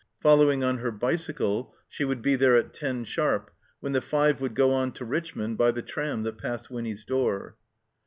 Following 0.19 0.63
on 0.63 0.79
her 0.79 0.89
bicycle, 0.89 1.75
she 1.87 2.03
would 2.05 2.23
be 2.23 2.35
there 2.35 2.55
at 2.55 2.73
ten 2.73 3.03
sharp, 3.03 3.51
when 3.81 3.91
the 3.93 4.01
five 4.01 4.41
would 4.41 4.55
go 4.55 4.73
on 4.73 4.93
to 4.93 5.05
Richmond 5.05 5.59
by 5.59 5.69
the 5.69 5.83
tram 5.83 6.23
that 6.23 6.39
passed 6.39 6.71
Winny's 6.71 7.05
door. 7.05 7.55